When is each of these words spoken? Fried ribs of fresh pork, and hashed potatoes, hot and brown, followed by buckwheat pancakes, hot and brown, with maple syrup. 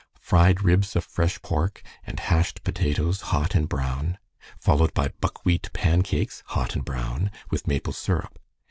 Fried 0.19 0.63
ribs 0.63 0.95
of 0.95 1.05
fresh 1.05 1.39
pork, 1.43 1.83
and 2.07 2.19
hashed 2.19 2.63
potatoes, 2.63 3.21
hot 3.21 3.53
and 3.53 3.69
brown, 3.69 4.17
followed 4.59 4.95
by 4.95 5.09
buckwheat 5.21 5.71
pancakes, 5.73 6.41
hot 6.47 6.73
and 6.75 6.83
brown, 6.83 7.29
with 7.51 7.67
maple 7.67 7.93
syrup. 7.93 8.39